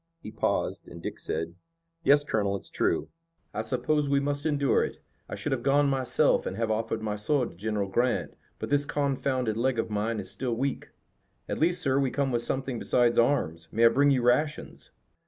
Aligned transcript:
He 0.19 0.31
paused, 0.31 0.87
and 0.87 0.99
Dick 0.99 1.19
said: 1.19 1.53
"Yes, 2.03 2.23
Colonel, 2.23 2.55
it's 2.55 2.71
true." 2.71 3.09
"I 3.53 3.61
suppose 3.61 4.09
we 4.09 4.19
must 4.19 4.47
endure 4.47 4.83
it. 4.83 4.97
I 5.29 5.35
should 5.35 5.51
have 5.51 5.61
gone 5.61 5.87
myself 5.89 6.47
and 6.47 6.57
have 6.57 6.71
offered 6.71 7.03
my 7.03 7.15
sword 7.15 7.51
to 7.51 7.55
General 7.55 7.87
Grant, 7.87 8.33
but 8.57 8.71
this 8.71 8.83
confounded 8.87 9.57
leg 9.57 9.77
of 9.77 9.91
mine 9.91 10.19
is 10.19 10.31
still 10.31 10.55
weak." 10.55 10.89
"At 11.47 11.59
least, 11.59 11.83
sir, 11.83 11.99
we 11.99 12.09
come 12.09 12.31
with 12.31 12.41
something 12.41 12.79
besides 12.79 13.19
arms. 13.19 13.67
May 13.71 13.85
I 13.85 13.89
bring 13.89 14.09
you 14.09 14.23
rations?" 14.23 14.89